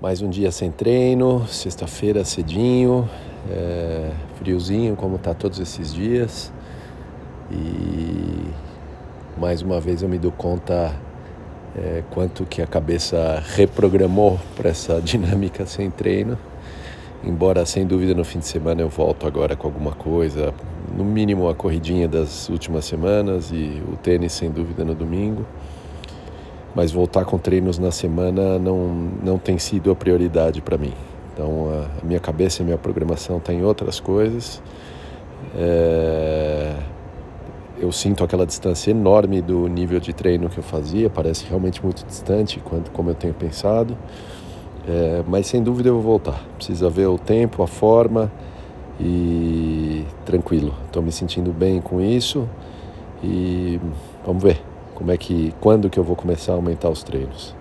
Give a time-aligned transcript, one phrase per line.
[0.00, 3.10] Mais um dia sem treino, sexta-feira cedinho,
[3.50, 6.52] é, friozinho como está todos esses dias.
[7.50, 8.44] E
[9.36, 10.94] mais uma vez eu me dou conta
[11.76, 16.38] é, quanto que a cabeça reprogramou para essa dinâmica sem treino.
[17.24, 20.54] Embora sem dúvida no fim de semana eu volto agora com alguma coisa,
[20.96, 25.44] no mínimo a corridinha das últimas semanas e o tênis sem dúvida no domingo
[26.74, 30.92] mas voltar com treinos na semana não, não tem sido a prioridade para mim.
[31.32, 34.62] Então a, minha cabeça e a minha programação está em outras coisas.
[35.56, 36.74] É,
[37.78, 42.04] eu sinto aquela distância enorme do nível de treino que eu fazia, parece realmente muito
[42.04, 43.96] distante quanto como eu tenho pensado.
[44.86, 46.42] É, mas sem dúvida eu vou voltar.
[46.56, 48.32] Precisa ver o tempo, a forma
[49.00, 50.74] e tranquilo.
[50.86, 52.48] Estou me sentindo bem com isso
[53.22, 53.80] e
[54.24, 54.67] vamos ver
[54.98, 57.54] como é que, quando que eu vou começar a aumentar os treinos?